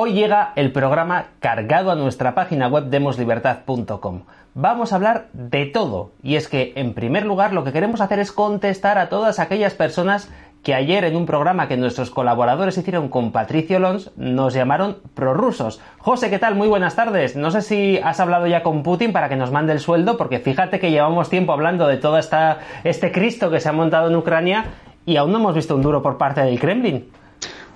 [0.00, 4.20] Hoy llega el programa cargado a nuestra página web demoslibertad.com.
[4.54, 8.20] Vamos a hablar de todo, y es que en primer lugar lo que queremos hacer
[8.20, 10.30] es contestar a todas aquellas personas
[10.62, 15.80] que ayer en un programa que nuestros colaboradores hicieron con Patricio Lons nos llamaron prorrusos.
[15.98, 16.54] José, ¿qué tal?
[16.54, 17.34] Muy buenas tardes.
[17.34, 20.38] No sé si has hablado ya con Putin para que nos mande el sueldo, porque
[20.38, 24.14] fíjate que llevamos tiempo hablando de todo esta, este Cristo que se ha montado en
[24.14, 24.66] Ucrania
[25.06, 27.10] y aún no hemos visto un duro por parte del Kremlin.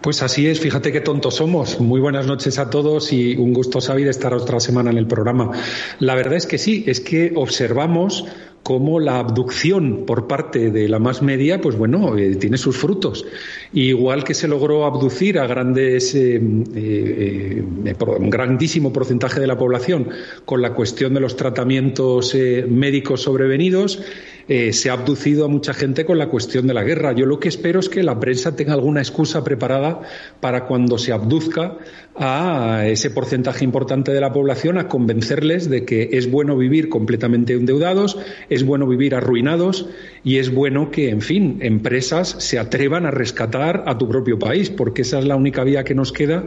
[0.03, 1.79] Pues así es, fíjate qué tontos somos.
[1.79, 5.53] Muy buenas noches a todos y un gusto saber estar otra semana en el programa.
[6.01, 8.25] La verdad es que sí, es que observamos
[8.65, 13.25] cómo la abducción por parte de la más media, pues bueno, eh, tiene sus frutos.
[13.73, 16.41] igual que se logró abducir a grandes, eh,
[16.75, 20.09] eh, un grandísimo porcentaje de la población
[20.45, 22.37] con la cuestión de los tratamientos
[22.69, 24.03] médicos sobrevenidos,
[24.49, 27.13] eh, se ha abducido a mucha gente con la cuestión de la guerra.
[27.13, 30.01] Yo lo que espero es que la prensa tenga alguna excusa preparada
[30.41, 31.79] para cuando se abduzca
[32.15, 37.55] a ese porcentaje importante de la población a convencerles de que es bueno vivir completamente
[37.55, 38.19] endeudados,
[38.51, 39.89] es bueno vivir arruinados
[40.23, 44.71] y es bueno que, en fin, empresas se atrevan a rescatar a tu propio país,
[44.71, 46.45] porque esa es la única vía que nos queda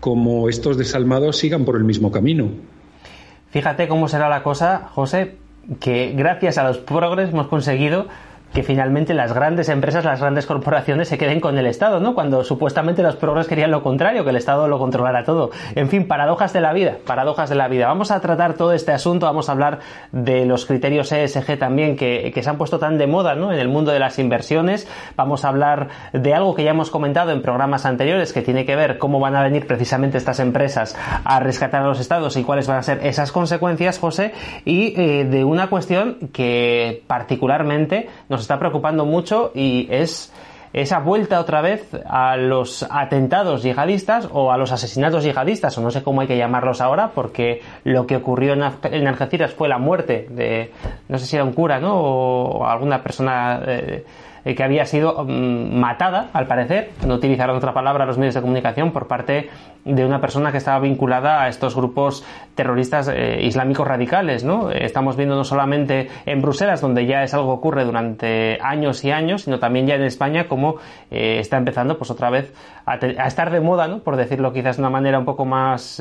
[0.00, 2.50] como estos desalmados sigan por el mismo camino.
[3.50, 5.36] Fíjate cómo será la cosa, José,
[5.80, 8.06] que gracias a los progres hemos conseguido
[8.52, 12.14] que finalmente las grandes empresas, las grandes corporaciones se queden con el Estado, ¿no?
[12.14, 15.50] Cuando supuestamente los progres querían lo contrario, que el Estado lo controlara todo.
[15.74, 17.86] En fin, paradojas de la vida, paradojas de la vida.
[17.86, 19.80] Vamos a tratar todo este asunto, vamos a hablar
[20.12, 23.52] de los criterios ESG también que, que se han puesto tan de moda, ¿no?
[23.52, 24.88] En el mundo de las inversiones.
[25.16, 28.76] Vamos a hablar de algo que ya hemos comentado en programas anteriores, que tiene que
[28.76, 32.66] ver cómo van a venir precisamente estas empresas a rescatar a los Estados y cuáles
[32.66, 34.32] van a ser esas consecuencias, José,
[34.64, 40.32] y eh, de una cuestión que particularmente nos está preocupando mucho y es
[40.72, 45.90] esa vuelta otra vez a los atentados yihadistas o a los asesinatos yihadistas, o no
[45.90, 50.26] sé cómo hay que llamarlos ahora, porque lo que ocurrió en, Algeciras fue la muerte
[50.28, 50.72] de,
[51.08, 51.94] no sé si era un cura, ¿no?
[51.94, 53.60] O, alguna persona
[54.46, 58.40] eh, que había sido mm, matada, al parecer, no utilizaron otra palabra los medios de
[58.40, 59.50] comunicación, por parte
[59.84, 62.24] de una persona que estaba vinculada a estos grupos
[62.54, 64.70] terroristas eh, islámicos radicales, ¿no?
[64.70, 69.10] Estamos viendo no solamente en Bruselas, donde ya es algo que ocurre durante años y
[69.10, 70.76] años, sino también ya en España, como
[71.10, 72.54] eh, está empezando, pues otra vez
[72.86, 72.94] a,
[73.26, 73.98] estar de moda, ¿no?
[73.98, 76.00] Por decirlo quizás de una manera un poco más,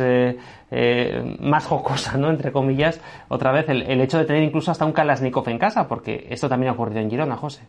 [1.40, 2.30] más jocosa, ¿no?
[2.30, 5.88] Entre comillas, otra vez el, el hecho de tener incluso hasta un Kalashnikov en casa,
[5.88, 7.62] porque esto también ha ocurrido en Girona, José.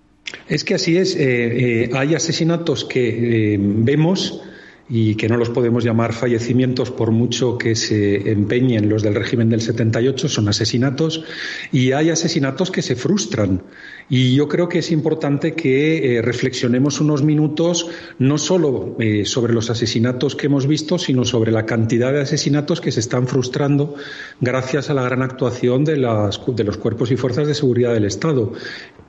[0.49, 1.17] Es que así es.
[1.17, 4.43] Eh, eh, hay asesinatos que eh, vemos
[4.89, 9.49] y que no los podemos llamar fallecimientos por mucho que se empeñen los del régimen
[9.49, 11.25] del 78, son asesinatos,
[11.73, 13.63] y hay asesinatos que se frustran.
[14.09, 17.89] Y yo creo que es importante que reflexionemos unos minutos
[18.21, 22.93] no solo sobre los asesinatos que hemos visto, sino sobre la cantidad de asesinatos que
[22.93, 23.97] se están frustrando
[24.41, 28.05] gracias a la gran actuación de, las, de los cuerpos y fuerzas de seguridad del
[28.05, 28.53] Estado.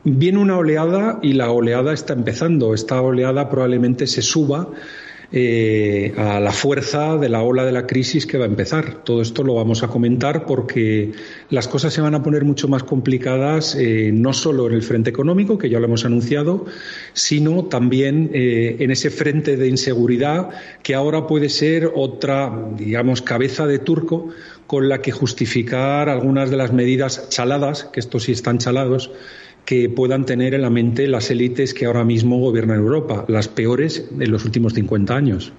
[0.03, 2.73] Viene una oleada y la oleada está empezando.
[2.73, 4.71] Esta oleada probablemente se suba
[5.31, 9.03] eh, a la fuerza de la ola de la crisis que va a empezar.
[9.03, 11.11] Todo esto lo vamos a comentar porque
[11.49, 15.09] las cosas se van a poner mucho más complicadas, eh, no solo en el frente
[15.09, 16.65] económico, que ya lo hemos anunciado,
[17.11, 20.49] sino también eh, en ese frente de inseguridad
[20.81, 24.29] que ahora puede ser otra, digamos, cabeza de turco
[24.65, 29.11] con la que justificar algunas de las medidas chaladas, que estos sí están chalados,
[29.67, 34.07] que puedan tener en la mente las élites que ahora mismo gobiernan Europa, las peores
[34.17, 35.51] de los últimos 50 años.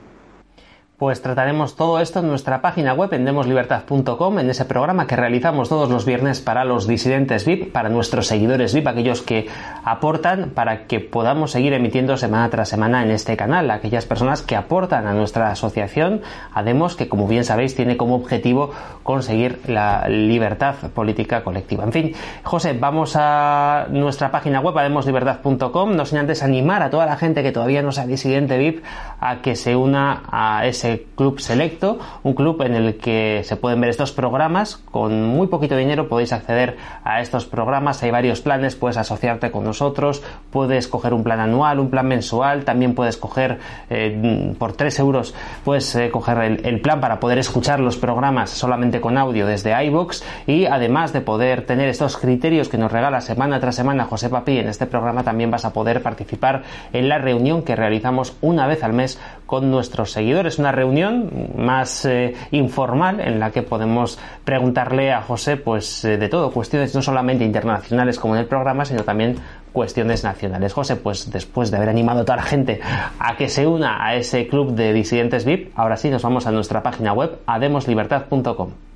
[0.99, 5.69] Pues trataremos todo esto en nuestra página web en demoslibertad.com, en ese programa que realizamos
[5.69, 9.47] todos los viernes para los disidentes VIP, para nuestros seguidores VIP, aquellos que
[9.85, 14.57] aportan para que podamos seguir emitiendo semana tras semana en este canal, aquellas personas que
[14.57, 16.23] aportan a nuestra asociación,
[16.53, 18.73] Ademos, que como bien sabéis tiene como objetivo
[19.05, 21.85] conseguir la libertad política colectiva.
[21.85, 27.07] En fin, José, vamos a nuestra página web, ademoslibertad.com, no sin antes animar a toda
[27.07, 28.83] la gente que todavía no sea disidente VIP
[29.21, 33.81] a que se una a ese club selecto, un club en el que se pueden
[33.81, 34.77] ver estos programas.
[34.77, 38.03] Con muy poquito dinero podéis acceder a estos programas.
[38.03, 42.65] Hay varios planes, puedes asociarte con nosotros, puedes coger un plan anual, un plan mensual,
[42.65, 43.59] también puedes coger
[43.91, 49.01] eh, por 3 euros, puedes eh, coger el, plan para poder escuchar los programas solamente
[49.01, 53.59] con audio desde iBox y además de poder tener estos criterios que nos regala semana
[53.59, 56.63] tras semana José Papi en este programa también vas a poder participar
[56.93, 62.05] en la reunión que realizamos una vez al mes con nuestros seguidores, una reunión más
[62.05, 67.03] eh, informal en la que podemos preguntarle a José pues eh, de todo, cuestiones no
[67.03, 69.37] solamente internacionales como en el programa, sino también
[69.73, 70.73] cuestiones nacionales.
[70.73, 72.81] José, pues después de haber animado a toda la gente
[73.19, 76.53] a que se una a ese club de disidentes VIP, ahora sí nos vamos a
[76.53, 78.88] nuestra página web ademoslibertad.com.